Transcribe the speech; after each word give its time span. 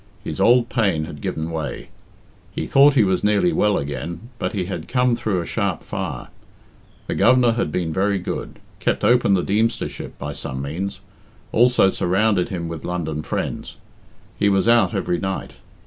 His 0.23 0.41
old 0.41 0.67
pain 0.67 1.03
had 1.05 1.21
given 1.21 1.51
way; 1.51 1.89
he 2.51 2.65
thought 2.65 2.95
he 2.95 3.03
was 3.03 3.23
nearly 3.23 3.53
well 3.53 3.77
again, 3.77 4.29
but 4.39 4.51
he 4.53 4.65
had 4.65 4.87
come 4.87 5.15
through 5.15 5.39
a 5.41 5.45
sharp 5.45 5.83
fire. 5.83 6.29
The 7.05 7.13
Governor 7.13 7.51
had 7.51 7.71
been 7.71 7.93
very 7.93 8.17
good 8.17 8.57
kept 8.79 9.03
open 9.03 9.35
the 9.35 9.43
Deemstership 9.43 10.17
by 10.17 10.33
some 10.33 10.59
means 10.59 11.01
also 11.51 11.91
surrounded 11.91 12.49
him 12.49 12.67
with 12.67 12.83
London 12.83 13.21
friends 13.21 13.77
he 14.39 14.49
was 14.49 14.67
out 14.67 14.95
every 14.95 15.19
night. 15.19 15.57